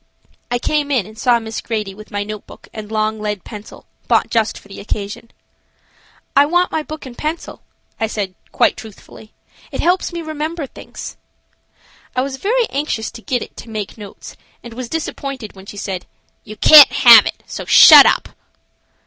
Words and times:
I 0.49 0.57
came 0.57 0.89
in 0.89 1.05
and 1.05 1.15
saw 1.15 1.37
Miss 1.37 1.61
Grady 1.61 1.93
with 1.93 2.09
my 2.09 2.23
note 2.23 2.47
book 2.47 2.67
and 2.73 2.91
long 2.91 3.19
lead 3.19 3.43
pencil, 3.43 3.85
bought 4.07 4.31
just 4.31 4.57
for 4.57 4.67
the 4.67 4.79
occasion. 4.79 5.29
"I 6.35 6.47
want 6.47 6.71
my 6.71 6.81
book 6.81 7.05
and 7.05 7.15
pencil," 7.15 7.61
I 7.99 8.07
said, 8.07 8.33
quite 8.51 8.75
truthfully. 8.75 9.31
"It 9.71 9.79
helps 9.79 10.11
me 10.11 10.23
remember 10.23 10.65
things." 10.65 11.17
I 12.15 12.21
was 12.21 12.37
very 12.37 12.65
anxious 12.71 13.11
to 13.11 13.21
get 13.21 13.43
it 13.43 13.55
to 13.57 13.69
make 13.69 13.95
notes 13.95 14.33
in 14.63 14.71
and 14.71 14.73
was 14.73 14.89
disappointed 14.89 15.53
when 15.55 15.67
she 15.67 15.77
said: 15.77 16.07
"You 16.43 16.55
can't 16.55 16.91
have 16.91 17.27
it, 17.27 17.43
so 17.45 17.65
shut 17.65 18.07
up." 18.07 18.29